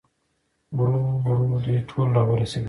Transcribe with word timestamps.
ورو 0.77 0.99
ورو 1.25 1.47
دوی 1.63 1.77
ټول 1.89 2.07
راورسېدل. 2.15 2.59